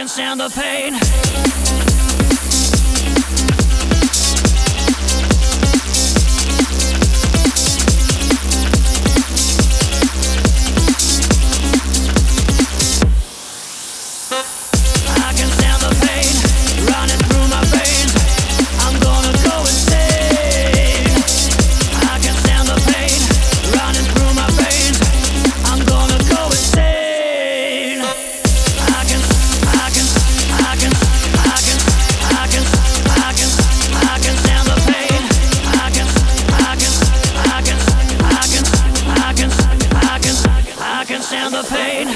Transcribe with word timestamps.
can 0.00 0.08
stand 0.08 0.40
the 0.40 0.48
pain. 0.48 1.59
and 41.52 41.64
the 41.64 41.68
pain. 41.68 42.08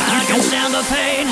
I 0.00 0.24
can 0.26 0.42
stand 0.42 0.74
the 0.74 0.82
pain. 0.88 1.28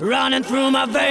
Running 0.00 0.42
through 0.42 0.70
my 0.70 0.86
veins. 0.86 1.09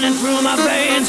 running 0.00 0.16
through 0.16 0.40
my 0.42 0.54
veins. 0.54 1.08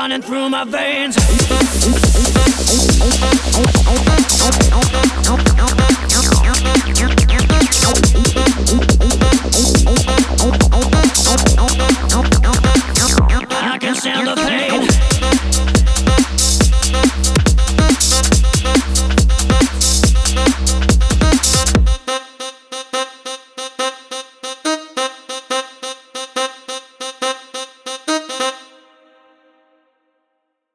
running 0.00 0.22
through 0.22 0.48
my 0.48 0.64
veins. 0.64 1.16